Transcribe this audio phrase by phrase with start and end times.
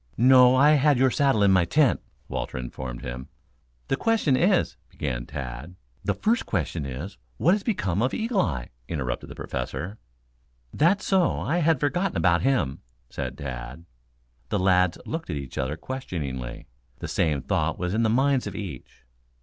[0.17, 3.27] "No, I had your saddle in my tent," Walter informed him.
[3.87, 5.75] "The question is" began Tad.
[6.03, 9.99] "The first question is, what has become of Eagle eye," interrupted the Professor.
[10.73, 11.39] "That's so.
[11.39, 12.79] I had forgotten about him,"
[13.11, 13.85] said Tad.
[14.49, 16.65] The lads looked at each other questioningly.
[16.97, 19.03] The same thought was in the mind of each.